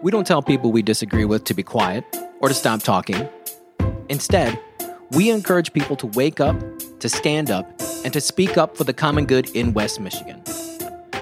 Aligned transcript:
We 0.00 0.12
don't 0.12 0.24
tell 0.24 0.42
people 0.42 0.70
we 0.70 0.82
disagree 0.82 1.24
with 1.24 1.42
to 1.46 1.54
be 1.54 1.64
quiet 1.64 2.04
or 2.38 2.46
to 2.48 2.54
stop 2.54 2.82
talking. 2.82 3.28
Instead, 4.08 4.56
we 5.10 5.28
encourage 5.28 5.72
people 5.72 5.96
to 5.96 6.06
wake 6.06 6.38
up, 6.38 6.56
to 7.00 7.08
stand 7.08 7.50
up, 7.50 7.68
and 8.04 8.12
to 8.12 8.20
speak 8.20 8.56
up 8.56 8.76
for 8.76 8.84
the 8.84 8.92
common 8.92 9.26
good 9.26 9.50
in 9.56 9.72
West 9.72 9.98
Michigan. 9.98 10.40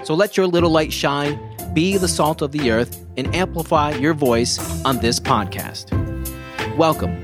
So 0.03 0.13
let 0.13 0.37
your 0.37 0.45
little 0.45 0.69
light 0.69 0.93
shine, 0.93 1.39
be 1.73 1.97
the 1.97 2.07
salt 2.07 2.43
of 2.43 2.51
the 2.51 2.69
earth, 2.69 3.03
and 3.17 3.33
amplify 3.35 3.95
your 3.95 4.13
voice 4.13 4.59
on 4.85 4.99
this 4.99 5.19
podcast. 5.19 5.89
Welcome 6.77 7.23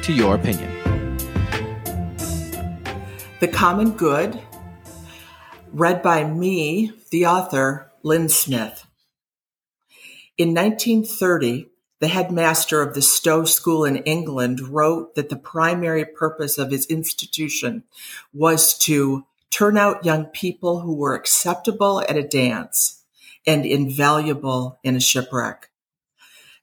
to 0.00 0.12
Your 0.14 0.34
Opinion. 0.34 0.70
The 3.40 3.48
Common 3.48 3.90
Good, 3.90 4.40
read 5.70 6.00
by 6.00 6.24
me, 6.24 6.92
the 7.10 7.26
author, 7.26 7.92
Lynn 8.02 8.30
Smith. 8.30 8.86
In 10.36 10.48
1930, 10.48 11.68
the 12.00 12.08
headmaster 12.08 12.82
of 12.82 12.94
the 12.94 13.02
Stowe 13.02 13.44
School 13.44 13.84
in 13.84 13.98
England 13.98 14.60
wrote 14.60 15.14
that 15.14 15.28
the 15.28 15.36
primary 15.36 16.04
purpose 16.04 16.58
of 16.58 16.72
his 16.72 16.86
institution 16.86 17.84
was 18.32 18.76
to 18.78 19.26
turn 19.50 19.78
out 19.78 20.04
young 20.04 20.24
people 20.24 20.80
who 20.80 20.96
were 20.96 21.14
acceptable 21.14 22.00
at 22.00 22.16
a 22.16 22.26
dance 22.26 23.04
and 23.46 23.64
invaluable 23.64 24.80
in 24.82 24.96
a 24.96 25.00
shipwreck. 25.00 25.70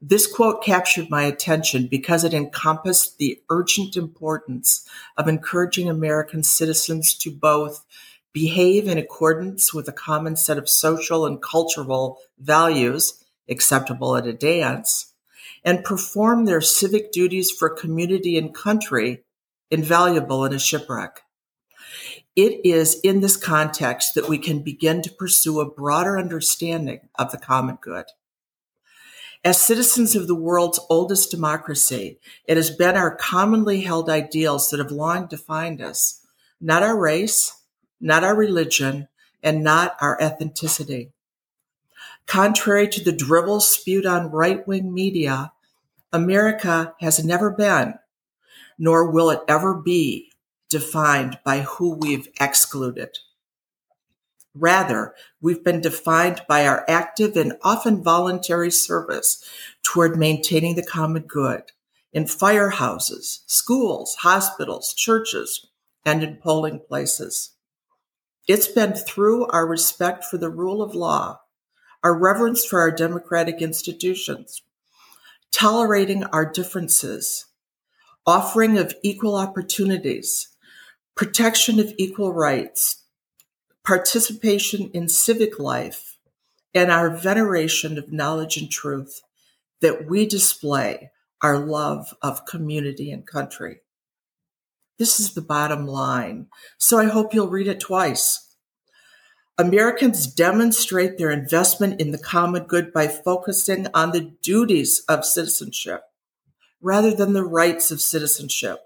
This 0.01 0.27
quote 0.27 0.61
captured 0.61 1.09
my 1.09 1.23
attention 1.23 1.87
because 1.87 2.25
it 2.25 2.33
encompassed 2.33 3.19
the 3.19 3.39
urgent 3.49 3.95
importance 3.95 4.85
of 5.15 5.29
encouraging 5.29 5.89
American 5.89 6.43
citizens 6.43 7.13
to 7.19 7.31
both 7.31 7.85
behave 8.33 8.89
in 8.89 8.97
accordance 8.97 9.73
with 9.73 9.87
a 9.87 9.93
common 9.93 10.35
set 10.35 10.57
of 10.57 10.67
social 10.67 11.25
and 11.25 11.41
cultural 11.41 12.17
values 12.37 13.20
acceptable 13.51 14.15
at 14.15 14.25
a 14.25 14.33
dance 14.33 15.13
and 15.63 15.83
perform 15.83 16.45
their 16.45 16.61
civic 16.61 17.11
duties 17.11 17.51
for 17.51 17.69
community 17.69 18.37
and 18.37 18.55
country 18.55 19.23
invaluable 19.69 20.43
in 20.45 20.53
a 20.53 20.59
shipwreck. 20.59 21.21
It 22.35 22.65
is 22.65 22.99
in 23.01 23.19
this 23.19 23.35
context 23.37 24.15
that 24.15 24.29
we 24.29 24.37
can 24.37 24.59
begin 24.59 25.01
to 25.01 25.11
pursue 25.11 25.59
a 25.59 25.69
broader 25.69 26.17
understanding 26.17 27.09
of 27.19 27.31
the 27.31 27.37
common 27.37 27.77
good. 27.81 28.05
As 29.43 29.59
citizens 29.59 30.15
of 30.15 30.27
the 30.27 30.35
world's 30.35 30.79
oldest 30.89 31.31
democracy, 31.31 32.19
it 32.45 32.57
has 32.57 32.69
been 32.69 32.95
our 32.95 33.15
commonly 33.15 33.81
held 33.81 34.09
ideals 34.09 34.69
that 34.69 34.79
have 34.79 34.91
long 34.91 35.27
defined 35.27 35.81
us, 35.81 36.21
not 36.61 36.83
our 36.83 36.97
race, 36.97 37.53
not 37.99 38.23
our 38.23 38.35
religion, 38.35 39.07
and 39.43 39.63
not 39.63 39.95
our 39.99 40.17
ethnicity. 40.19 41.11
Contrary 42.27 42.87
to 42.87 43.03
the 43.03 43.11
drivel 43.11 43.59
spewed 43.59 44.05
on 44.05 44.31
right 44.31 44.67
wing 44.67 44.93
media, 44.93 45.51
America 46.13 46.93
has 46.99 47.23
never 47.23 47.51
been, 47.51 47.95
nor 48.77 49.11
will 49.11 49.29
it 49.29 49.41
ever 49.47 49.73
be, 49.75 50.31
defined 50.69 51.37
by 51.43 51.59
who 51.59 51.95
we've 51.95 52.29
excluded. 52.39 53.17
Rather, 54.53 55.13
we've 55.39 55.63
been 55.63 55.81
defined 55.81 56.41
by 56.47 56.65
our 56.65 56.83
active 56.87 57.37
and 57.37 57.53
often 57.61 58.03
voluntary 58.03 58.71
service 58.71 59.43
toward 59.83 60.17
maintaining 60.17 60.75
the 60.75 60.83
common 60.83 61.23
good 61.23 61.71
in 62.13 62.25
firehouses, 62.25 63.39
schools, 63.45 64.15
hospitals, 64.19 64.93
churches, 64.93 65.67
and 66.05 66.23
in 66.23 66.35
polling 66.37 66.79
places. 66.79 67.51
It's 68.47 68.67
been 68.67 68.93
through 68.93 69.47
our 69.47 69.67
respect 69.67 70.25
for 70.25 70.37
the 70.37 70.49
rule 70.49 70.81
of 70.81 70.95
law, 70.95 71.40
our 72.03 72.17
reverence 72.17 72.65
for 72.65 72.79
our 72.79 72.91
democratic 72.91 73.61
institutions, 73.61 74.61
tolerating 75.51 76.23
our 76.25 76.45
differences, 76.45 77.45
offering 78.25 78.77
of 78.77 78.95
equal 79.03 79.35
opportunities, 79.35 80.49
protection 81.15 81.79
of 81.79 81.93
equal 81.97 82.33
rights, 82.33 83.03
participation 83.83 84.89
in 84.93 85.07
civic 85.07 85.59
life, 85.59 86.17
and 86.73 86.91
our 86.91 87.09
veneration 87.09 87.97
of 87.97 88.11
knowledge 88.11 88.57
and 88.57 88.71
truth 88.71 89.21
that 89.81 90.07
we 90.07 90.25
display 90.25 91.11
our 91.41 91.57
love 91.57 92.13
of 92.21 92.45
community 92.45 93.11
and 93.11 93.25
country. 93.25 93.81
This 94.97 95.19
is 95.19 95.33
the 95.33 95.41
bottom 95.41 95.87
line, 95.87 96.47
so 96.77 96.99
I 96.99 97.05
hope 97.05 97.33
you'll 97.33 97.47
read 97.47 97.67
it 97.67 97.79
twice. 97.79 98.50
Americans 99.57 100.27
demonstrate 100.27 101.17
their 101.17 101.29
investment 101.29 102.01
in 102.01 102.11
the 102.11 102.17
common 102.17 102.63
good 102.63 102.91
by 102.91 103.07
focusing 103.07 103.87
on 103.93 104.11
the 104.11 104.33
duties 104.41 105.03
of 105.07 105.25
citizenship 105.25 106.01
rather 106.81 107.13
than 107.13 107.33
the 107.33 107.43
rights 107.43 107.91
of 107.91 108.01
citizenship. 108.01 108.79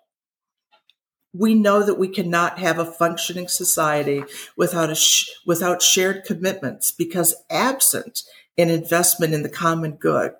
We 1.34 1.54
know 1.54 1.84
that 1.84 2.00
we 2.00 2.08
cannot 2.08 2.60
have 2.60 2.80
a 2.80 2.86
functioning 2.86 3.48
society 3.48 4.24
without 4.58 4.90
a 4.90 4.96
sh- 4.96 5.30
without 5.46 5.82
shared 5.82 6.24
commitments 6.24 6.92
because 6.92 7.36
absent 7.50 8.24
an 8.58 8.70
investment 8.70 9.34
in 9.34 9.44
the 9.44 9.50
common 9.50 9.92
good 9.92 10.34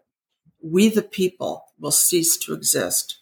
we 0.66 0.90
the 0.90 1.04
people 1.04 1.66
will 1.80 1.92
cease 1.92 2.38
to 2.38 2.54
exist 2.54 3.20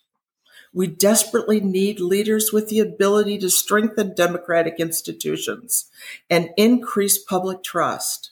we 0.74 0.88
desperately 0.88 1.60
need 1.60 2.00
leaders 2.00 2.52
with 2.52 2.70
the 2.70 2.80
ability 2.80 3.38
to 3.38 3.50
strengthen 3.50 4.16
democratic 4.16 4.76
institutions 4.80 5.90
and 6.30 6.50
increase 6.58 7.18
public 7.18 7.64
trust 7.64 8.32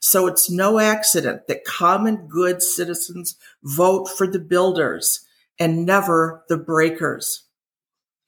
so 0.00 0.26
it's 0.26 0.50
no 0.50 0.78
accident 0.80 1.46
that 1.46 1.64
common 1.64 2.26
good 2.26 2.62
citizens 2.62 3.36
vote 3.62 4.08
for 4.08 4.26
the 4.26 4.40
builders 4.40 5.26
and 5.58 5.86
never 5.86 6.44
the 6.48 6.56
breakers 6.56 7.44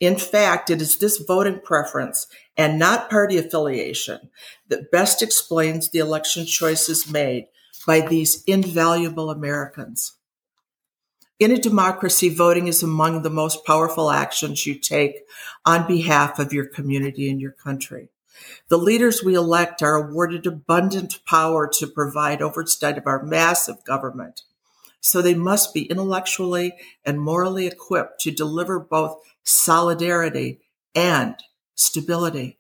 in 0.01 0.17
fact, 0.17 0.71
it 0.71 0.83
is 0.83 0.99
this 0.99 1.19
voting 1.19 1.61
preference 1.61 2.27
and 2.57 2.79
not 2.79 3.09
party 3.09 3.39
affiliation 3.39 4.31
that 4.69 4.91
best 4.91 5.23
explains 5.23 5.89
the 5.89 5.99
election 5.99 6.47
choices 6.47 7.11
made 7.11 7.47
by 7.87 8.01
these 8.01 8.43
invaluable 8.45 9.31
Americans. 9.31 10.13
In 11.39 11.51
a 11.51 11.59
democracy, 11.59 12.29
voting 12.29 12.69
is 12.69 12.83
among 12.83 13.23
the 13.23 13.31
most 13.31 13.65
powerful 13.65 14.11
actions 14.11 14.67
you 14.67 14.75
take 14.75 15.25
on 15.67 15.87
behalf 15.87 16.39
of 16.39 16.53
your 16.53 16.67
community 16.67 17.29
and 17.31 17.41
your 17.41 17.53
country. 17.53 18.09
The 18.69 18.79
leaders 18.79 19.23
we 19.23 19.35
elect 19.35 19.83
are 19.83 19.97
awarded 19.97 20.47
abundant 20.47 21.21
power 21.27 21.69
to 21.75 21.87
provide 21.87 22.41
oversight 22.41 22.99
of 22.99 23.07
our 23.07 23.23
massive 23.23 23.85
government. 23.85 24.43
So 25.01 25.21
they 25.21 25.35
must 25.35 25.75
be 25.75 25.85
intellectually 25.91 26.75
and 27.05 27.21
morally 27.21 27.67
equipped 27.67 28.21
to 28.21 28.31
deliver 28.31 28.81
both 28.81 29.21
solidarity, 29.45 30.61
and 30.95 31.37
stability. 31.75 32.59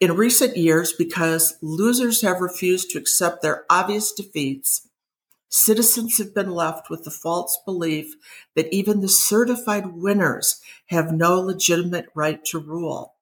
In 0.00 0.16
recent 0.16 0.56
years, 0.56 0.92
because 0.92 1.56
losers 1.60 2.22
have 2.22 2.40
refused 2.40 2.90
to 2.90 2.98
accept 2.98 3.42
their 3.42 3.64
obvious 3.70 4.12
defeats, 4.12 4.88
citizens 5.52 6.18
have 6.18 6.34
been 6.34 6.50
left 6.50 6.88
with 6.88 7.04
the 7.04 7.10
false 7.10 7.58
belief 7.64 8.14
that 8.56 8.72
even 8.74 9.00
the 9.00 9.08
certified 9.08 9.86
winners 9.88 10.60
have 10.86 11.12
no 11.12 11.40
legitimate 11.40 12.06
right 12.14 12.44
to 12.46 12.58
rule. 12.58 13.14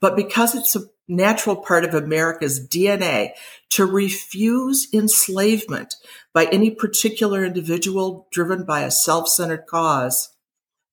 But 0.00 0.16
because 0.16 0.54
it's 0.54 0.74
a 0.74 0.88
natural 1.06 1.56
part 1.56 1.84
of 1.84 1.94
America's 1.94 2.66
DNA 2.66 3.30
to 3.70 3.84
refuse 3.84 4.88
enslavement 4.92 5.94
by 6.32 6.46
any 6.46 6.70
particular 6.70 7.44
individual 7.44 8.26
driven 8.32 8.64
by 8.64 8.80
a 8.80 8.90
self-centered 8.90 9.66
cause, 9.66 10.30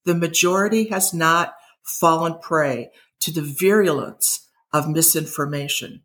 the 0.05 0.15
majority 0.15 0.89
has 0.89 1.13
not 1.13 1.55
fallen 1.83 2.37
prey 2.39 2.91
to 3.21 3.31
the 3.31 3.41
virulence 3.41 4.47
of 4.73 4.89
misinformation. 4.89 6.01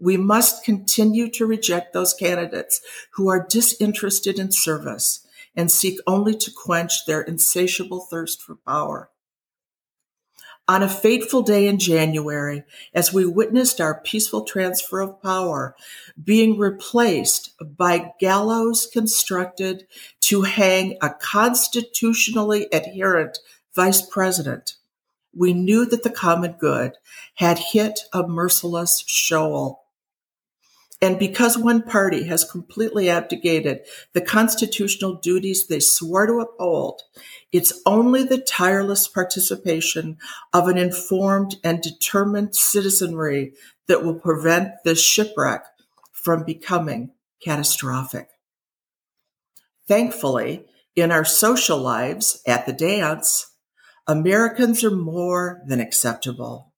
We 0.00 0.16
must 0.16 0.64
continue 0.64 1.30
to 1.30 1.46
reject 1.46 1.92
those 1.92 2.14
candidates 2.14 2.80
who 3.12 3.28
are 3.28 3.46
disinterested 3.48 4.38
in 4.38 4.50
service 4.52 5.26
and 5.56 5.70
seek 5.70 5.98
only 6.06 6.34
to 6.34 6.50
quench 6.50 7.06
their 7.06 7.22
insatiable 7.22 8.00
thirst 8.00 8.42
for 8.42 8.56
power. 8.56 9.10
On 10.66 10.82
a 10.82 10.88
fateful 10.88 11.42
day 11.42 11.68
in 11.68 11.78
January, 11.78 12.64
as 12.94 13.12
we 13.12 13.26
witnessed 13.26 13.82
our 13.82 14.00
peaceful 14.00 14.44
transfer 14.44 15.00
of 15.00 15.20
power 15.22 15.76
being 16.22 16.58
replaced 16.58 17.52
by 17.60 18.12
gallows 18.18 18.88
constructed 18.90 19.86
to 20.20 20.42
hang 20.42 20.96
a 21.02 21.10
constitutionally 21.10 22.66
adherent 22.72 23.40
vice 23.74 24.00
president, 24.00 24.76
we 25.36 25.52
knew 25.52 25.84
that 25.84 26.02
the 26.02 26.10
common 26.10 26.52
good 26.52 26.92
had 27.34 27.58
hit 27.58 28.00
a 28.14 28.26
merciless 28.26 29.04
shoal. 29.06 29.83
And 31.04 31.18
because 31.18 31.58
one 31.58 31.82
party 31.82 32.24
has 32.28 32.50
completely 32.50 33.10
abdicated 33.10 33.80
the 34.14 34.22
constitutional 34.22 35.16
duties 35.16 35.66
they 35.66 35.78
swore 35.78 36.26
to 36.26 36.40
uphold, 36.40 37.02
it's 37.52 37.78
only 37.84 38.22
the 38.22 38.38
tireless 38.38 39.06
participation 39.06 40.16
of 40.54 40.66
an 40.66 40.78
informed 40.78 41.56
and 41.62 41.82
determined 41.82 42.56
citizenry 42.56 43.52
that 43.86 44.02
will 44.02 44.14
prevent 44.14 44.82
this 44.82 44.98
shipwreck 44.98 45.66
from 46.10 46.42
becoming 46.42 47.10
catastrophic. 47.44 48.30
Thankfully, 49.86 50.64
in 50.96 51.12
our 51.12 51.26
social 51.26 51.76
lives 51.76 52.40
at 52.46 52.64
the 52.64 52.72
dance, 52.72 53.50
Americans 54.06 54.82
are 54.82 54.90
more 54.90 55.60
than 55.66 55.80
acceptable. 55.80 56.72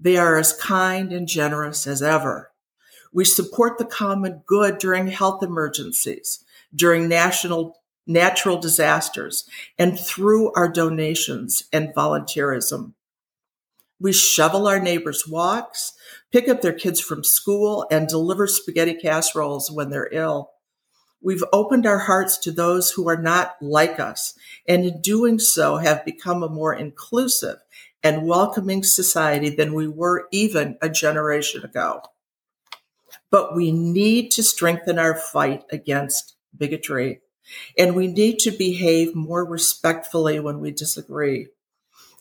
They 0.00 0.16
are 0.16 0.38
as 0.38 0.54
kind 0.54 1.12
and 1.12 1.28
generous 1.28 1.86
as 1.86 2.02
ever. 2.02 2.50
We 3.12 3.24
support 3.24 3.78
the 3.78 3.84
common 3.84 4.42
good 4.46 4.78
during 4.78 5.08
health 5.08 5.42
emergencies, 5.42 6.44
during 6.74 7.08
national 7.08 7.76
natural 8.08 8.58
disasters, 8.58 9.44
and 9.78 10.00
through 10.00 10.52
our 10.54 10.68
donations 10.68 11.64
and 11.72 11.94
volunteerism. 11.94 12.94
We 14.00 14.12
shovel 14.12 14.66
our 14.66 14.80
neighbors' 14.80 15.28
walks, 15.28 15.92
pick 16.32 16.48
up 16.48 16.62
their 16.62 16.72
kids 16.72 17.00
from 17.00 17.22
school, 17.22 17.86
and 17.90 18.08
deliver 18.08 18.46
spaghetti 18.46 18.94
casseroles 18.94 19.70
when 19.70 19.90
they're 19.90 20.08
ill. 20.10 20.52
We've 21.20 21.44
opened 21.52 21.84
our 21.84 21.98
hearts 21.98 22.38
to 22.38 22.52
those 22.52 22.92
who 22.92 23.08
are 23.08 23.20
not 23.20 23.56
like 23.60 23.98
us, 23.98 24.34
and 24.66 24.84
in 24.84 25.00
doing 25.02 25.38
so 25.38 25.76
have 25.76 26.04
become 26.04 26.42
a 26.42 26.48
more 26.48 26.72
inclusive 26.72 27.56
and 28.02 28.26
welcoming 28.26 28.84
society 28.84 29.50
than 29.50 29.74
we 29.74 29.88
were 29.88 30.28
even 30.30 30.78
a 30.80 30.88
generation 30.88 31.64
ago. 31.64 32.02
But 33.30 33.54
we 33.54 33.72
need 33.72 34.30
to 34.32 34.42
strengthen 34.42 34.98
our 34.98 35.14
fight 35.14 35.64
against 35.70 36.34
bigotry, 36.56 37.20
and 37.76 37.94
we 37.94 38.06
need 38.06 38.38
to 38.40 38.50
behave 38.50 39.14
more 39.14 39.44
respectfully 39.44 40.40
when 40.40 40.60
we 40.60 40.70
disagree. 40.70 41.48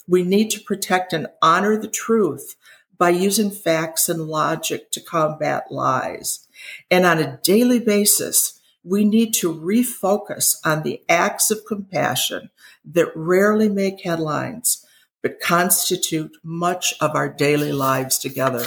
We 0.07 0.23
need 0.23 0.49
to 0.51 0.61
protect 0.61 1.13
and 1.13 1.27
honor 1.41 1.77
the 1.77 1.87
truth 1.87 2.55
by 2.97 3.09
using 3.09 3.51
facts 3.51 4.09
and 4.09 4.27
logic 4.27 4.91
to 4.91 5.01
combat 5.01 5.71
lies. 5.71 6.47
And 6.89 7.05
on 7.05 7.19
a 7.19 7.39
daily 7.43 7.79
basis, 7.79 8.59
we 8.83 9.03
need 9.05 9.33
to 9.33 9.53
refocus 9.53 10.55
on 10.65 10.83
the 10.83 11.01
acts 11.09 11.51
of 11.51 11.65
compassion 11.65 12.49
that 12.85 13.11
rarely 13.15 13.69
make 13.69 14.01
headlines, 14.01 14.85
but 15.21 15.41
constitute 15.41 16.37
much 16.43 16.93
of 17.01 17.15
our 17.15 17.27
daily 17.27 17.71
lives 17.71 18.17
together. 18.17 18.65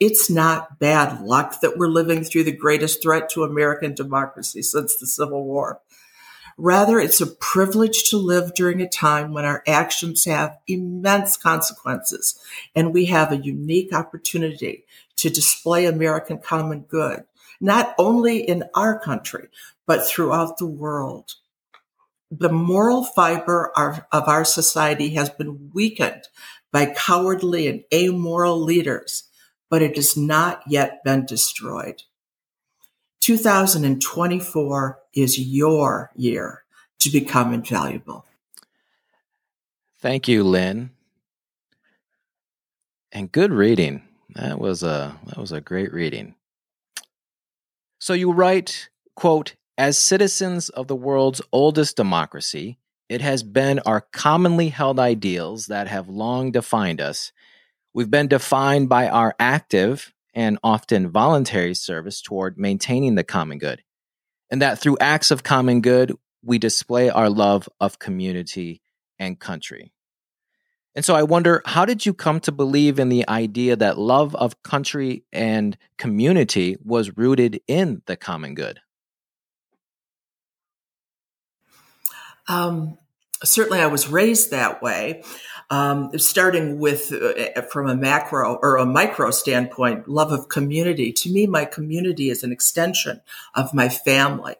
It's 0.00 0.30
not 0.30 0.78
bad 0.78 1.22
luck 1.22 1.60
that 1.60 1.76
we're 1.76 1.88
living 1.88 2.24
through 2.24 2.44
the 2.44 2.52
greatest 2.56 3.02
threat 3.02 3.28
to 3.30 3.44
American 3.44 3.94
democracy 3.94 4.62
since 4.62 4.96
the 4.96 5.06
Civil 5.06 5.44
War. 5.44 5.80
Rather, 6.56 6.98
it's 6.98 7.20
a 7.20 7.26
privilege 7.26 8.10
to 8.10 8.16
live 8.16 8.54
during 8.54 8.80
a 8.80 8.88
time 8.88 9.32
when 9.32 9.44
our 9.44 9.62
actions 9.66 10.24
have 10.24 10.58
immense 10.66 11.36
consequences 11.36 12.38
and 12.74 12.92
we 12.92 13.06
have 13.06 13.30
a 13.30 13.36
unique 13.36 13.94
opportunity 13.94 14.84
to 15.16 15.30
display 15.30 15.86
American 15.86 16.38
common 16.38 16.80
good 16.80 17.24
not 17.60 17.94
only 17.98 18.38
in 18.38 18.64
our 18.74 18.98
country, 18.98 19.48
but 19.86 20.06
throughout 20.06 20.58
the 20.58 20.66
world. 20.66 21.34
The 22.30 22.48
moral 22.48 23.04
fiber 23.04 23.72
of 23.76 24.02
our 24.12 24.44
society 24.44 25.10
has 25.10 25.28
been 25.28 25.70
weakened 25.74 26.28
by 26.72 26.86
cowardly 26.86 27.66
and 27.66 27.82
amoral 27.92 28.60
leaders, 28.62 29.24
but 29.70 29.80
it 29.80 29.96
has 29.96 30.16
not 30.16 30.62
yet 30.66 31.02
been 31.04 31.24
destroyed. 31.24 32.02
2024 33.20 34.98
is 35.14 35.38
your 35.38 36.10
year 36.16 36.64
to 36.98 37.10
become 37.10 37.54
invaluable. 37.54 38.26
Thank 40.00 40.28
you, 40.28 40.42
Lynn. 40.44 40.90
And 43.12 43.30
good 43.30 43.52
reading. 43.52 44.02
That 44.34 44.58
was 44.58 44.82
a 44.82 45.16
that 45.26 45.36
was 45.36 45.52
a 45.52 45.60
great 45.60 45.92
reading. 45.92 46.34
So 47.98 48.14
you 48.14 48.32
write, 48.32 48.88
quote, 49.14 49.56
as 49.76 49.98
citizens 49.98 50.68
of 50.70 50.86
the 50.86 50.96
world's 50.96 51.42
oldest 51.52 51.96
democracy, 51.96 52.78
it 53.08 53.20
has 53.20 53.42
been 53.42 53.80
our 53.80 54.00
commonly 54.00 54.68
held 54.68 54.98
ideals 54.98 55.66
that 55.66 55.88
have 55.88 56.08
long 56.08 56.52
defined 56.52 57.00
us. 57.00 57.32
We've 57.92 58.10
been 58.10 58.28
defined 58.28 58.88
by 58.88 59.08
our 59.08 59.34
active 59.38 60.12
and 60.32 60.58
often 60.62 61.10
voluntary 61.10 61.74
service 61.74 62.22
toward 62.22 62.56
maintaining 62.56 63.16
the 63.16 63.24
common 63.24 63.58
good, 63.58 63.82
and 64.50 64.62
that 64.62 64.78
through 64.78 64.98
acts 65.00 65.30
of 65.30 65.42
common 65.42 65.80
good, 65.80 66.14
we 66.42 66.58
display 66.58 67.10
our 67.10 67.28
love 67.28 67.68
of 67.80 67.98
community 67.98 68.80
and 69.18 69.38
country. 69.38 69.92
And 70.94 71.04
so 71.04 71.14
I 71.14 71.22
wonder, 71.22 71.62
how 71.66 71.84
did 71.84 72.04
you 72.04 72.14
come 72.14 72.40
to 72.40 72.52
believe 72.52 72.98
in 72.98 73.08
the 73.08 73.28
idea 73.28 73.76
that 73.76 73.98
love 73.98 74.34
of 74.34 74.62
country 74.62 75.24
and 75.32 75.76
community 75.98 76.76
was 76.84 77.16
rooted 77.16 77.60
in 77.68 78.02
the 78.06 78.16
common 78.16 78.54
good? 78.54 78.80
Um, 82.48 82.98
certainly, 83.44 83.80
I 83.80 83.86
was 83.86 84.08
raised 84.08 84.50
that 84.50 84.82
way 84.82 85.22
um, 85.70 86.10
starting 86.18 86.80
with 86.80 87.12
uh, 87.12 87.62
from 87.62 87.88
a 87.88 87.94
macro 87.94 88.58
or 88.60 88.76
a 88.76 88.84
micro 88.84 89.30
standpoint, 89.30 90.08
love 90.08 90.32
of 90.32 90.48
community. 90.48 91.12
To 91.12 91.32
me, 91.32 91.46
my 91.46 91.64
community 91.64 92.28
is 92.28 92.42
an 92.42 92.50
extension 92.50 93.20
of 93.54 93.72
my 93.72 93.88
family, 93.88 94.56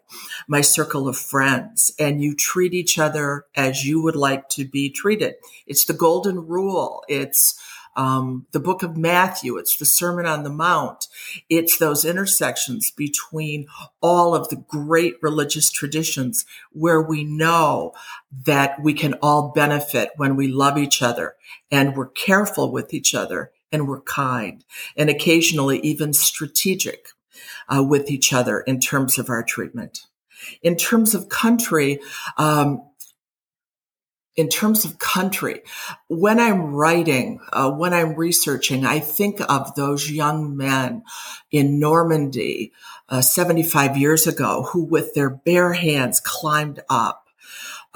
my 0.47 0.61
circle 0.61 1.09
of 1.09 1.17
friends, 1.17 1.91
and 1.99 2.23
you 2.23 2.33
treat 2.33 2.73
each 2.73 2.97
other 2.97 3.45
as 3.55 3.85
you 3.85 4.01
would 4.01 4.15
like 4.15 4.47
to 4.49 4.65
be 4.65 4.89
treated. 4.89 5.35
It's 5.67 5.83
the 5.83 5.93
golden 5.93 6.47
rule. 6.47 7.03
It's 7.09 7.59
um, 7.95 8.45
the 8.51 8.59
book 8.59 8.83
of 8.83 8.97
Matthew, 8.97 9.57
it's 9.57 9.77
the 9.77 9.85
Sermon 9.85 10.25
on 10.25 10.43
the 10.43 10.49
Mount, 10.49 11.07
it's 11.49 11.77
those 11.77 12.05
intersections 12.05 12.91
between 12.91 13.67
all 14.01 14.33
of 14.33 14.49
the 14.49 14.55
great 14.55 15.15
religious 15.21 15.69
traditions 15.69 16.45
where 16.71 17.01
we 17.01 17.23
know 17.23 17.93
that 18.45 18.81
we 18.81 18.93
can 18.93 19.15
all 19.15 19.51
benefit 19.53 20.11
when 20.15 20.35
we 20.35 20.47
love 20.47 20.77
each 20.77 21.01
other 21.01 21.35
and 21.69 21.95
we're 21.95 22.07
careful 22.07 22.71
with 22.71 22.93
each 22.93 23.13
other 23.13 23.51
and 23.71 23.87
we're 23.87 24.01
kind 24.01 24.63
and 24.95 25.09
occasionally 25.09 25.79
even 25.79 26.13
strategic 26.13 27.09
uh, 27.67 27.83
with 27.83 28.09
each 28.09 28.33
other 28.33 28.61
in 28.61 28.79
terms 28.79 29.17
of 29.17 29.29
our 29.29 29.43
treatment. 29.43 30.07
In 30.63 30.75
terms 30.75 31.13
of 31.13 31.29
country, 31.29 31.99
um, 32.37 32.83
in 34.35 34.47
terms 34.47 34.85
of 34.85 34.99
country, 34.99 35.61
when 36.07 36.39
I'm 36.39 36.73
writing, 36.73 37.39
uh, 37.51 37.71
when 37.71 37.93
I'm 37.93 38.15
researching, 38.15 38.85
I 38.85 38.99
think 38.99 39.41
of 39.49 39.75
those 39.75 40.09
young 40.09 40.55
men 40.55 41.03
in 41.51 41.79
Normandy 41.79 42.71
uh, 43.09 43.21
75 43.21 43.97
years 43.97 44.27
ago 44.27 44.63
who, 44.71 44.83
with 44.83 45.13
their 45.13 45.29
bare 45.29 45.73
hands, 45.73 46.21
climbed 46.21 46.79
up 46.89 47.27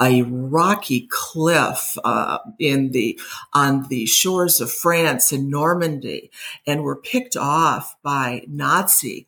a 0.00 0.22
rocky 0.22 1.08
cliff 1.10 1.96
uh, 2.04 2.38
in 2.58 2.90
the 2.90 3.18
on 3.54 3.88
the 3.88 4.04
shores 4.04 4.60
of 4.60 4.70
France 4.70 5.32
in 5.32 5.48
Normandy, 5.48 6.30
and 6.66 6.82
were 6.82 6.96
picked 6.96 7.36
off 7.36 7.96
by 8.02 8.42
Nazi 8.46 9.26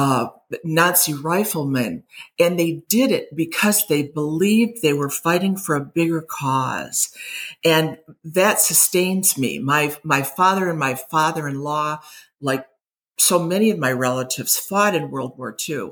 uh, 0.00 0.28
Nazi 0.64 1.12
riflemen. 1.12 2.04
And 2.38 2.58
they 2.58 2.82
did 2.88 3.10
it 3.10 3.36
because 3.36 3.86
they 3.86 4.04
believed 4.04 4.80
they 4.80 4.94
were 4.94 5.10
fighting 5.10 5.58
for 5.58 5.74
a 5.76 5.84
bigger 5.84 6.22
cause. 6.22 7.14
And 7.62 7.98
that 8.24 8.60
sustains 8.60 9.36
me. 9.36 9.58
My, 9.58 9.94
my 10.02 10.22
father 10.22 10.70
and 10.70 10.78
my 10.78 10.94
father-in-law, 10.94 12.00
like 12.40 12.64
so 13.20 13.38
many 13.38 13.70
of 13.70 13.78
my 13.78 13.92
relatives 13.92 14.56
fought 14.56 14.94
in 14.94 15.10
World 15.10 15.36
War 15.36 15.56
II, 15.68 15.90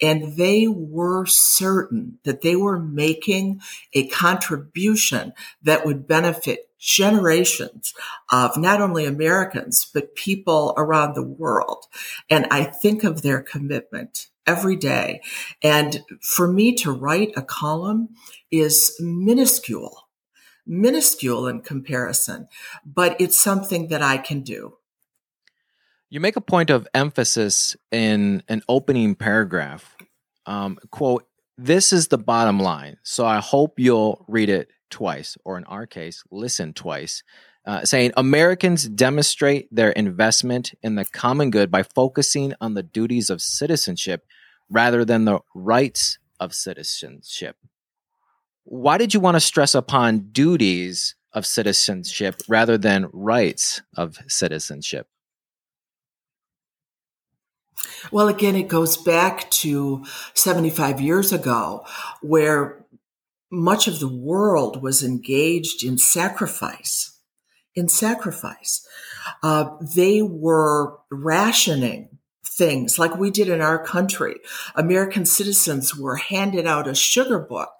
and 0.00 0.36
they 0.36 0.66
were 0.68 1.26
certain 1.26 2.18
that 2.24 2.40
they 2.40 2.56
were 2.56 2.78
making 2.78 3.60
a 3.92 4.08
contribution 4.08 5.32
that 5.62 5.84
would 5.84 6.06
benefit 6.06 6.70
generations 6.78 7.92
of 8.32 8.56
not 8.56 8.80
only 8.80 9.04
Americans, 9.04 9.86
but 9.92 10.14
people 10.14 10.72
around 10.76 11.14
the 11.14 11.22
world. 11.22 11.84
And 12.30 12.46
I 12.50 12.64
think 12.64 13.04
of 13.04 13.22
their 13.22 13.42
commitment 13.42 14.28
every 14.46 14.76
day. 14.76 15.20
And 15.62 16.02
for 16.22 16.50
me 16.50 16.74
to 16.76 16.90
write 16.90 17.32
a 17.36 17.42
column 17.42 18.08
is 18.50 18.96
minuscule, 18.98 20.08
minuscule 20.66 21.46
in 21.46 21.60
comparison, 21.60 22.48
but 22.84 23.20
it's 23.20 23.38
something 23.38 23.88
that 23.88 24.02
I 24.02 24.16
can 24.16 24.40
do. 24.40 24.78
You 26.12 26.18
make 26.18 26.34
a 26.34 26.40
point 26.40 26.70
of 26.70 26.88
emphasis 26.92 27.76
in 27.92 28.42
an 28.48 28.62
opening 28.68 29.14
paragraph. 29.14 29.96
Um, 30.44 30.76
quote, 30.90 31.24
this 31.56 31.92
is 31.92 32.08
the 32.08 32.18
bottom 32.18 32.58
line. 32.58 32.96
So 33.04 33.24
I 33.24 33.38
hope 33.38 33.78
you'll 33.78 34.24
read 34.26 34.48
it 34.48 34.70
twice, 34.90 35.36
or 35.44 35.56
in 35.56 35.62
our 35.64 35.86
case, 35.86 36.24
listen 36.32 36.72
twice, 36.72 37.22
uh, 37.64 37.84
saying 37.84 38.10
Americans 38.16 38.88
demonstrate 38.88 39.72
their 39.72 39.90
investment 39.90 40.72
in 40.82 40.96
the 40.96 41.04
common 41.04 41.50
good 41.50 41.70
by 41.70 41.84
focusing 41.84 42.54
on 42.60 42.74
the 42.74 42.82
duties 42.82 43.30
of 43.30 43.40
citizenship 43.40 44.26
rather 44.68 45.04
than 45.04 45.26
the 45.26 45.38
rights 45.54 46.18
of 46.40 46.54
citizenship. 46.54 47.56
Why 48.64 48.98
did 48.98 49.14
you 49.14 49.20
want 49.20 49.36
to 49.36 49.40
stress 49.40 49.76
upon 49.76 50.30
duties 50.32 51.14
of 51.32 51.46
citizenship 51.46 52.42
rather 52.48 52.76
than 52.76 53.08
rights 53.12 53.82
of 53.96 54.18
citizenship? 54.26 55.06
Well, 58.10 58.28
again, 58.28 58.56
it 58.56 58.68
goes 58.68 58.96
back 58.96 59.50
to 59.50 60.04
75 60.34 61.00
years 61.00 61.32
ago 61.32 61.84
where 62.22 62.84
much 63.50 63.88
of 63.88 64.00
the 64.00 64.08
world 64.08 64.82
was 64.82 65.02
engaged 65.02 65.84
in 65.84 65.98
sacrifice. 65.98 67.18
In 67.74 67.88
sacrifice. 67.88 68.86
Uh, 69.42 69.76
they 69.94 70.22
were 70.22 70.98
rationing 71.10 72.18
things 72.44 72.98
like 72.98 73.16
we 73.16 73.30
did 73.30 73.48
in 73.48 73.60
our 73.60 73.82
country. 73.82 74.36
American 74.74 75.24
citizens 75.24 75.96
were 75.96 76.16
handed 76.16 76.66
out 76.66 76.88
a 76.88 76.94
sugar 76.94 77.38
book, 77.38 77.70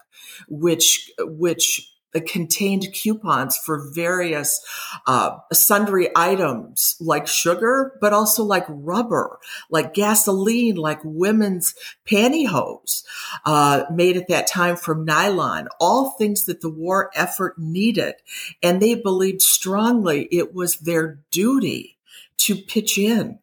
which, 0.49 1.11
which 1.19 1.90
contained 2.19 2.93
coupons 2.93 3.57
for 3.57 3.89
various 3.93 4.61
uh, 5.07 5.39
sundry 5.53 6.09
items 6.17 6.97
like 7.01 7.29
sugar, 7.29 7.93
but 8.01 8.13
also 8.13 8.43
like 8.43 8.65
rubber, 8.69 9.39
like 9.71 9.95
gasoline, 9.95 10.75
like 10.75 10.99
women's 11.05 11.75
pantyhose, 12.05 13.05
uh, 13.45 13.85
made 13.93 14.17
at 14.17 14.27
that 14.27 14.49
time 14.49 14.75
from 14.75 15.05
nylon, 15.05 15.69
all 15.79 16.11
things 16.11 16.47
that 16.47 16.61
the 16.61 16.71
war 16.71 17.13
effort 17.15 17.57
needed. 17.59 18.15
And 18.63 18.83
they 18.83 18.97
believed 18.97 19.43
strongly 19.43 20.27
it 20.33 20.53
was 20.53 20.79
their 20.79 21.21
duty 21.31 21.99
to 22.39 22.57
pitch 22.57 22.99
in. 22.99 23.39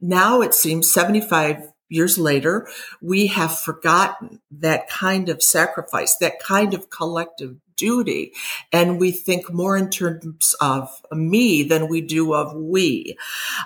Now 0.00 0.40
it 0.40 0.54
seems 0.54 0.92
75 0.92 1.72
years 1.92 2.18
later, 2.18 2.68
we 3.00 3.26
have 3.28 3.58
forgotten 3.58 4.40
that 4.50 4.88
kind 4.88 5.28
of 5.28 5.42
sacrifice, 5.42 6.16
that 6.16 6.40
kind 6.40 6.74
of 6.74 6.90
collective 6.90 7.56
duty. 7.82 8.32
And 8.72 9.00
we 9.00 9.10
think 9.10 9.52
more 9.52 9.76
in 9.76 9.90
terms 9.90 10.54
of 10.60 10.88
me 11.10 11.64
than 11.64 11.88
we 11.88 12.00
do 12.00 12.32
of 12.32 12.54
we. 12.54 13.16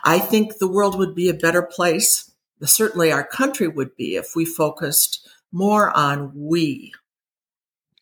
I 0.05 0.19
think 0.19 0.57
the 0.57 0.67
world 0.69 0.97
would 0.99 1.15
be 1.15 1.29
a 1.29 1.35
better 1.35 1.63
place. 1.63 2.33
Certainly 2.63 3.13
our 3.13 3.27
country 3.27 3.69
would 3.69 3.95
be 3.95 4.17
if 4.17 4.35
we 4.35 4.47
focused 4.47 5.29
more 5.53 5.95
on 5.95 6.33
we. 6.35 6.95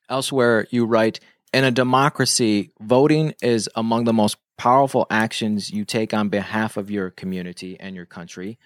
Elsewhere, 0.09 0.69
you 0.71 0.87
write, 0.87 1.19
in 1.53 1.65
a 1.65 1.73
democracy, 1.73 2.71
voting 2.81 3.35
is 3.43 3.69
among 3.75 4.05
the 4.05 4.13
most 4.13 4.37
powerful 4.57 5.07
actions 5.11 5.71
you 5.71 5.85
take 5.85 6.15
on 6.15 6.29
behalf 6.29 6.77
of 6.77 6.93
your 6.93 7.11
community 7.11 7.77
and 7.81 7.97
your 7.97 8.07
country. 8.07 8.57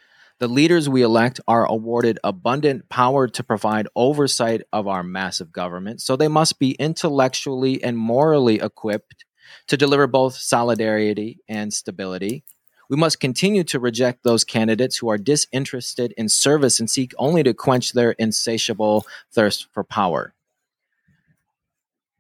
The 0.40 0.48
leaders 0.48 0.88
we 0.88 1.02
elect 1.02 1.40
are 1.48 1.66
awarded 1.66 2.20
abundant 2.22 2.88
power 2.88 3.26
to 3.26 3.42
provide 3.42 3.88
oversight 3.96 4.62
of 4.72 4.86
our 4.86 5.02
massive 5.02 5.50
government, 5.50 6.00
so 6.00 6.14
they 6.14 6.28
must 6.28 6.60
be 6.60 6.72
intellectually 6.72 7.82
and 7.82 7.98
morally 7.98 8.60
equipped 8.60 9.24
to 9.66 9.76
deliver 9.76 10.06
both 10.06 10.36
solidarity 10.36 11.40
and 11.48 11.72
stability. 11.72 12.44
We 12.88 12.96
must 12.96 13.18
continue 13.18 13.64
to 13.64 13.80
reject 13.80 14.22
those 14.22 14.44
candidates 14.44 14.96
who 14.96 15.08
are 15.08 15.18
disinterested 15.18 16.14
in 16.16 16.28
service 16.28 16.78
and 16.78 16.88
seek 16.88 17.12
only 17.18 17.42
to 17.42 17.52
quench 17.52 17.92
their 17.92 18.12
insatiable 18.12 19.06
thirst 19.32 19.66
for 19.72 19.82
power. 19.82 20.34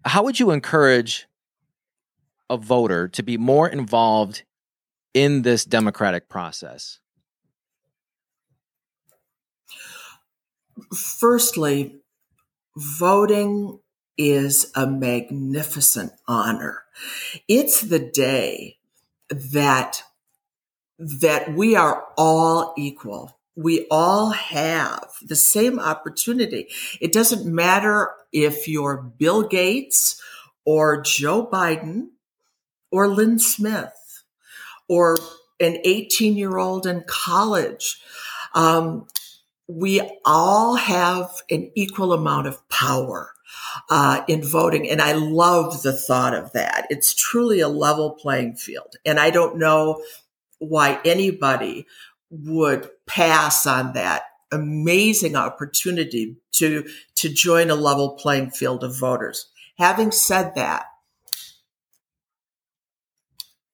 How 0.04 0.24
would 0.24 0.40
you 0.40 0.50
encourage 0.50 1.28
a 2.50 2.56
voter 2.56 3.06
to 3.08 3.22
be 3.22 3.36
more 3.36 3.68
involved 3.68 4.42
in 5.14 5.42
this 5.42 5.64
democratic 5.64 6.28
process? 6.28 6.98
Firstly, 10.94 11.96
voting 12.76 13.80
is 14.16 14.70
a 14.74 14.86
magnificent 14.86 16.12
honor. 16.26 16.82
It's 17.46 17.80
the 17.80 17.98
day 18.00 18.78
that 19.30 20.02
that 20.98 21.54
we 21.54 21.76
are 21.76 22.06
all 22.16 22.74
equal. 22.76 23.38
We 23.54 23.86
all 23.88 24.30
have 24.30 25.08
the 25.22 25.36
same 25.36 25.78
opportunity. 25.78 26.68
It 27.00 27.12
doesn't 27.12 27.46
matter 27.46 28.10
if 28.32 28.66
you're 28.66 28.96
Bill 28.96 29.44
Gates 29.44 30.20
or 30.64 31.00
Joe 31.00 31.46
Biden 31.46 32.08
or 32.90 33.06
Lynn 33.06 33.38
Smith 33.38 34.24
or 34.88 35.16
an 35.60 35.78
18 35.84 36.36
year 36.36 36.56
old 36.56 36.86
in 36.86 37.04
college. 37.06 38.00
Um, 38.54 39.06
we 39.68 40.00
all 40.24 40.76
have 40.76 41.30
an 41.50 41.70
equal 41.74 42.14
amount 42.14 42.46
of 42.46 42.66
power 42.70 43.32
uh, 43.90 44.22
in 44.26 44.42
voting. 44.42 44.88
And 44.88 45.00
I 45.00 45.12
love 45.12 45.82
the 45.82 45.92
thought 45.92 46.34
of 46.34 46.52
that. 46.52 46.86
It's 46.88 47.14
truly 47.14 47.60
a 47.60 47.68
level 47.68 48.12
playing 48.12 48.56
field. 48.56 48.96
And 49.04 49.20
I 49.20 49.30
don't 49.30 49.58
know 49.58 50.02
why 50.58 51.00
anybody 51.04 51.86
would 52.30 52.88
pass 53.06 53.66
on 53.66 53.92
that 53.92 54.22
amazing 54.50 55.36
opportunity 55.36 56.36
to, 56.52 56.88
to 57.16 57.28
join 57.28 57.70
a 57.70 57.74
level 57.74 58.16
playing 58.16 58.50
field 58.50 58.82
of 58.82 58.98
voters. 58.98 59.48
Having 59.78 60.12
said 60.12 60.54
that, 60.54 60.86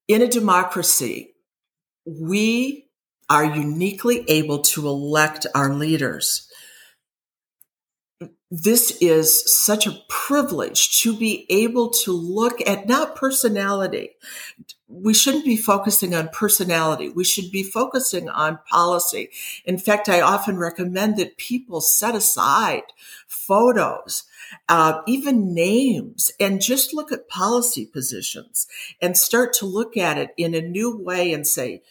in 0.07 0.21
a 0.21 0.29
democracy, 0.29 1.35
we 2.05 2.84
are 3.29 3.45
uniquely 3.45 4.25
able 4.29 4.61
to 4.61 4.87
elect 4.87 5.47
our 5.55 5.73
leaders. 5.73 6.51
This 8.51 8.97
is 9.01 9.53
such 9.53 9.87
a 9.87 10.01
privilege 10.09 11.03
to 11.03 11.17
be 11.17 11.45
able 11.51 11.91
to 11.91 12.13
look 12.13 12.61
at 12.69 12.87
not 12.87 13.17
personality. 13.17 14.11
We 14.87 15.13
shouldn't 15.13 15.45
be 15.45 15.57
focusing 15.57 16.15
on 16.15 16.29
personality. 16.29 17.09
We 17.09 17.25
should 17.25 17.51
be 17.51 17.65
focusing 17.65 18.29
on 18.29 18.61
policy. 18.71 19.31
In 19.65 19.77
fact, 19.77 20.09
I 20.09 20.21
often 20.21 20.57
recommend 20.57 21.17
that 21.17 21.37
people 21.37 21.81
set 21.81 22.15
aside 22.15 22.85
photos, 23.27 24.23
uh, 24.69 25.01
even 25.09 25.53
names, 25.53 26.31
and 26.39 26.61
just 26.61 26.95
look 26.95 27.11
at 27.11 27.29
policy 27.29 27.87
positions 27.87 28.69
and 29.03 29.17
start 29.17 29.53
to 29.55 29.67
look 29.67 29.97
at 29.97 30.17
it 30.17 30.31
in 30.37 30.55
a 30.55 30.61
new 30.61 30.97
way 30.97 31.33
and 31.33 31.45
say, 31.45 31.83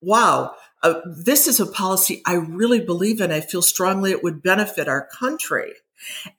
wow, 0.00 0.54
uh, 0.82 1.00
this 1.04 1.46
is 1.46 1.60
a 1.60 1.66
policy 1.66 2.22
I 2.26 2.34
really 2.34 2.80
believe 2.80 3.20
in. 3.20 3.32
I 3.32 3.40
feel 3.40 3.62
strongly 3.62 4.10
it 4.10 4.22
would 4.22 4.42
benefit 4.42 4.88
our 4.88 5.06
country. 5.06 5.72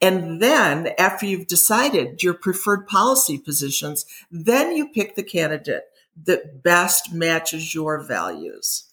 And 0.01 0.41
then 0.41 0.89
after 0.97 1.25
you've 1.25 1.47
decided 1.47 2.23
your 2.23 2.33
preferred 2.33 2.87
policy 2.87 3.37
positions, 3.37 4.05
then 4.31 4.75
you 4.75 4.87
pick 4.87 5.15
the 5.15 5.23
candidate 5.23 5.83
that 6.25 6.63
best 6.63 7.13
matches 7.13 7.75
your 7.75 8.01
values. 8.01 8.85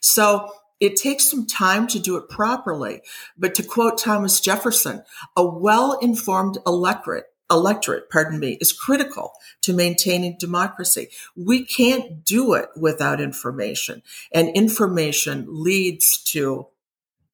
So 0.00 0.52
it 0.78 0.96
takes 0.96 1.30
some 1.30 1.46
time 1.46 1.86
to 1.88 1.98
do 1.98 2.16
it 2.16 2.28
properly. 2.28 3.02
But 3.36 3.54
to 3.56 3.62
quote 3.62 3.98
Thomas 3.98 4.40
Jefferson, 4.40 5.02
a 5.36 5.46
well-informed 5.46 6.58
electorate 6.66 7.26
electorate, 7.52 8.10
pardon 8.10 8.40
me, 8.40 8.58
is 8.60 8.72
critical 8.72 9.32
to 9.62 9.72
maintaining 9.72 10.36
democracy. 10.38 11.08
We 11.36 11.64
can't 11.64 12.24
do 12.24 12.54
it 12.54 12.70
without 12.76 13.20
information 13.20 14.02
and 14.32 14.48
information 14.50 15.46
leads 15.48 16.22
to, 16.32 16.68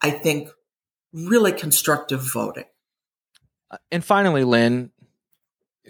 I 0.02 0.10
think, 0.10 0.50
really 1.12 1.52
constructive 1.52 2.20
voting. 2.20 2.64
Uh, 3.70 3.78
and 3.90 4.04
finally, 4.04 4.44
Lynn, 4.44 4.90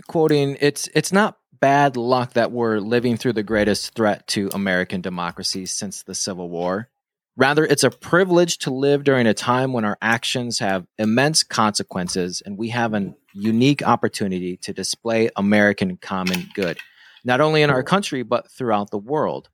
quoting, 0.06 0.56
it's, 0.60 0.88
it's 0.94 1.12
not 1.12 1.38
bad 1.60 1.96
luck 1.96 2.34
that 2.34 2.52
we're 2.52 2.78
living 2.78 3.16
through 3.16 3.32
the 3.32 3.42
greatest 3.42 3.94
threat 3.94 4.26
to 4.28 4.48
American 4.52 5.00
democracy 5.00 5.66
since 5.66 6.02
the 6.02 6.14
Civil 6.14 6.48
War. 6.48 6.88
Rather, 7.36 7.64
it's 7.64 7.84
a 7.84 7.90
privilege 7.90 8.58
to 8.58 8.70
live 8.72 9.04
during 9.04 9.26
a 9.26 9.34
time 9.34 9.72
when 9.72 9.84
our 9.84 9.96
actions 10.02 10.58
have 10.58 10.86
immense 10.98 11.44
consequences 11.44 12.42
and 12.44 12.58
we 12.58 12.70
have 12.70 12.94
an 12.94 13.14
unique 13.38 13.82
opportunity 13.82 14.56
to 14.58 14.72
display 14.72 15.30
American 15.36 15.96
common 15.96 16.48
good, 16.54 16.78
not 17.24 17.40
only 17.40 17.62
in 17.62 17.70
our 17.70 17.82
country, 17.82 18.22
but 18.22 18.50
throughout 18.50 18.90
the 18.90 18.98
world. 18.98 19.48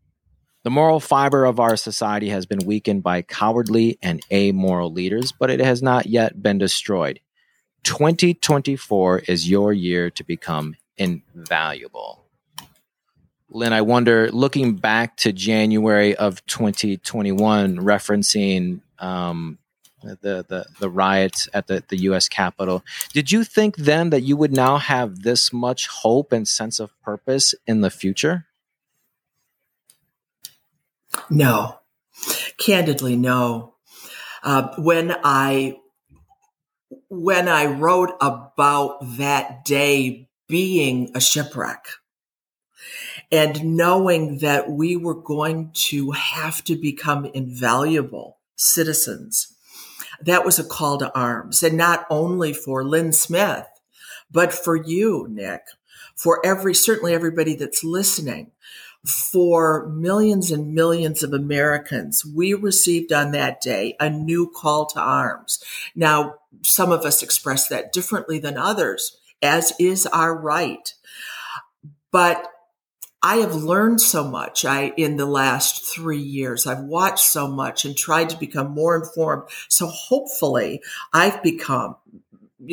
The 0.65 0.71
moral 0.71 0.99
fiber 0.99 1.45
of 1.45 1.61
our 1.61 1.77
society 1.77 2.31
has 2.31 2.47
been 2.47 2.65
weakened 2.65 3.03
by 3.03 3.21
cowardly 3.21 3.99
and 4.01 4.23
amoral 4.33 4.91
leaders, 4.91 5.31
but 5.31 5.51
it 5.51 5.61
has 5.61 5.83
not 5.83 6.07
yet 6.07 6.43
been 6.43 6.57
destroyed. 6.57 7.21
2024 7.83 9.19
is 9.29 9.49
your 9.49 9.75
year 9.75 10.09
to 10.11 10.25
become 10.25 10.75
invaluable. 10.97 12.25
Lynn, 13.51 13.75
I 13.75 13.83
wonder, 13.83 14.31
looking 14.33 14.75
back 14.75 15.19
to 15.19 15.33
January 15.33 16.17
of 16.17 16.45
2021, 16.47 17.77
referencing 17.77 18.81
um, 18.99 19.59
the, 20.05 20.45
the 20.49 20.67
the 20.79 20.91
riots 20.91 21.49
at 21.53 21.67
the, 21.67 21.83
the 21.89 21.97
U.S. 22.09 22.29
Capitol, 22.29 22.83
did 23.13 23.33
you 23.33 23.45
think 23.45 23.77
then 23.77 24.11
that 24.11 24.23
you 24.23 24.37
would 24.37 24.53
now 24.53 24.79
have 24.79 25.23
this 25.23 25.53
much 25.53 25.89
hope 25.89 26.33
and 26.33 26.47
sense 26.47 26.81
of 26.81 26.91
purpose 27.03 27.55
in 27.67 27.81
the 27.81 27.91
future? 27.91 28.47
No, 31.31 31.81
candidly, 32.59 33.17
no. 33.17 33.75
Uh, 34.43 34.75
when 34.77 35.17
I 35.25 35.79
when 37.09 37.49
I 37.49 37.67
wrote 37.67 38.13
about 38.21 38.99
that 39.17 39.65
day 39.65 40.29
being 40.49 41.11
a 41.15 41.21
shipwreck 41.21 41.87
and 43.31 43.77
knowing 43.77 44.39
that 44.39 44.71
we 44.71 44.97
were 44.97 45.15
going 45.15 45.71
to 45.73 46.11
have 46.13 46.63
to 46.65 46.77
become 46.77 47.25
invaluable 47.27 48.39
citizens. 48.57 49.54
That 50.21 50.45
was 50.45 50.59
a 50.59 50.65
call 50.65 50.99
to 50.99 51.13
arms 51.17 51.63
and 51.63 51.77
not 51.77 52.07
only 52.11 52.53
for 52.53 52.85
Lynn 52.85 53.13
Smith, 53.13 53.67
but 54.31 54.53
for 54.53 54.77
you, 54.77 55.27
Nick, 55.31 55.63
for 56.15 56.45
every, 56.45 56.75
certainly 56.75 57.15
everybody 57.15 57.55
that's 57.55 57.85
listening, 57.85 58.51
for 59.05 59.87
millions 59.89 60.51
and 60.51 60.75
millions 60.75 61.23
of 61.23 61.33
Americans, 61.33 62.25
we 62.25 62.55
received 62.55 63.13
on 63.13 63.33
that 63.33 63.61
day 63.61 63.97
a 64.01 64.09
new 64.09 64.51
call 64.51 64.87
to 64.87 65.01
arms. 65.01 65.63
Now, 65.95 66.37
some 66.63 66.91
of 66.91 67.05
us 67.05 67.23
express 67.23 67.69
that 67.69 67.93
differently 67.93 68.39
than 68.39 68.57
others, 68.57 69.19
as 69.43 69.75
is 69.79 70.07
our 70.07 70.35
right. 70.35 70.95
But 72.11 72.49
I 73.25 73.37
have 73.37 73.55
learned 73.55 74.03
so 74.03 74.23
much 74.23 74.67
I, 74.67 74.93
in 74.99 75.17
the 75.17 75.25
last 75.25 75.87
three 75.87 76.21
years. 76.21 76.67
I've 76.67 76.85
watched 76.85 77.25
so 77.25 77.49
much 77.49 77.87
and 77.87 77.97
tried 77.97 78.29
to 78.29 78.37
become 78.37 78.71
more 78.73 78.95
informed. 78.95 79.45
So 79.69 79.87
hopefully 79.87 80.83
I've 81.15 81.43
become 81.43 81.97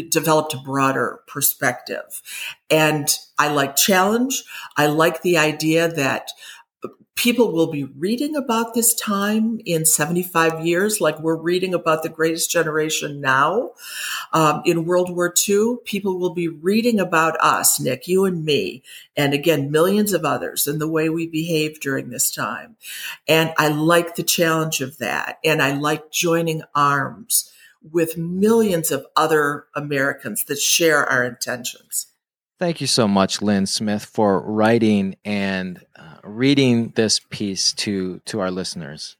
developed 0.09 0.53
a 0.53 0.57
broader 0.57 1.21
perspective. 1.25 2.21
And 2.69 3.07
I 3.39 3.47
like 3.47 3.77
challenge. 3.77 4.43
I 4.75 4.87
like 4.87 5.21
the 5.21 5.37
idea 5.37 5.87
that 5.87 6.31
people 7.21 7.51
will 7.51 7.67
be 7.67 7.83
reading 7.83 8.35
about 8.35 8.73
this 8.73 8.95
time 8.95 9.59
in 9.63 9.85
75 9.85 10.65
years, 10.65 10.99
like 10.99 11.19
we're 11.19 11.35
reading 11.35 11.71
about 11.71 12.01
the 12.01 12.09
greatest 12.09 12.49
generation 12.49 13.21
now. 13.21 13.69
Um, 14.33 14.63
in 14.65 14.85
World 14.85 15.15
War 15.15 15.31
II, 15.47 15.75
people 15.85 16.17
will 16.17 16.33
be 16.33 16.47
reading 16.47 16.99
about 16.99 17.37
us, 17.39 17.79
Nick, 17.79 18.07
you 18.07 18.25
and 18.25 18.43
me, 18.43 18.81
and 19.15 19.35
again, 19.35 19.69
millions 19.69 20.13
of 20.13 20.25
others 20.25 20.65
and 20.65 20.81
the 20.81 20.87
way 20.87 21.09
we 21.09 21.27
behaved 21.27 21.79
during 21.83 22.09
this 22.09 22.33
time. 22.33 22.75
And 23.27 23.53
I 23.55 23.67
like 23.67 24.15
the 24.15 24.23
challenge 24.23 24.81
of 24.81 24.97
that. 24.97 25.37
And 25.45 25.61
I 25.61 25.75
like 25.75 26.11
joining 26.11 26.63
arms 26.73 27.53
with 27.83 28.17
millions 28.17 28.89
of 28.89 29.05
other 29.15 29.67
Americans 29.75 30.45
that 30.45 30.57
share 30.57 31.05
our 31.05 31.23
intentions. 31.23 32.07
Thank 32.57 32.81
you 32.81 32.87
so 32.87 33.07
much, 33.07 33.43
Lynn 33.43 33.65
Smith, 33.65 34.05
for 34.05 34.39
writing 34.39 35.17
and 35.23 35.83
uh, 35.95 36.10
reading 36.23 36.93
this 36.95 37.19
piece 37.19 37.73
to 37.73 38.21
to 38.25 38.39
our 38.39 38.51
listeners. 38.51 39.17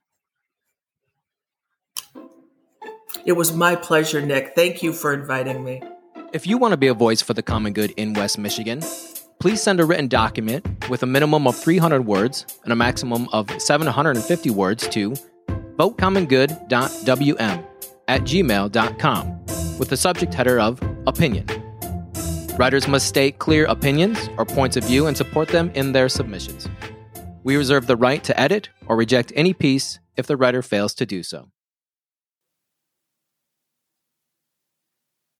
It 3.26 3.34
was 3.34 3.54
my 3.54 3.76
pleasure, 3.76 4.22
Nick. 4.22 4.54
Thank 4.56 4.82
you 4.82 4.94
for 4.94 5.14
inviting 5.14 5.64
me. 5.64 5.82
If 6.34 6.48
you 6.48 6.58
want 6.58 6.72
to 6.72 6.78
be 6.78 6.88
a 6.88 6.94
voice 6.94 7.22
for 7.22 7.34
the 7.34 7.44
common 7.44 7.74
good 7.74 7.92
in 7.92 8.14
West 8.14 8.38
Michigan, 8.38 8.82
please 9.40 9.62
send 9.62 9.80
a 9.80 9.86
written 9.86 10.08
document 10.08 10.66
with 10.90 11.04
a 11.04 11.06
minimum 11.06 11.46
of 11.46 11.56
300 11.56 12.06
words 12.06 12.46
and 12.64 12.72
a 12.72 12.76
maximum 12.76 13.28
of 13.34 13.50
750 13.62 14.50
words 14.50 14.88
to 14.90 15.12
votecommongood.wm 15.78 17.66
at 18.08 18.22
gmail.com 18.22 19.46
with 19.78 19.90
the 19.90 19.98
subject 19.98 20.34
header 20.34 20.60
of 20.60 20.82
Opinion. 21.08 21.46
Writers 22.58 22.88
must 22.88 23.08
state 23.08 23.40
clear 23.40 23.66
opinions 23.66 24.30
or 24.38 24.46
points 24.46 24.78
of 24.78 24.84
view 24.84 25.08
and 25.08 25.18
support 25.18 25.48
them 25.48 25.72
in 25.74 25.94
their 25.94 26.08
submissions. 26.10 26.68
We 27.44 27.56
reserve 27.56 27.88
the 27.88 27.96
right 27.96 28.24
to 28.24 28.40
edit 28.40 28.70
or 28.86 28.96
reject 28.96 29.34
any 29.36 29.54
piece 29.54 30.00
if 30.16 30.28
the 30.28 30.38
writer 30.38 30.62
fails 30.62 30.94
to 30.96 31.06
do 31.06 31.24
so. 31.24 31.50